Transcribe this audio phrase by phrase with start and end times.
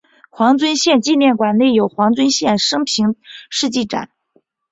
[0.31, 3.15] 黄遵宪纪念馆内有黄遵宪生平
[3.51, 4.09] 事迹展。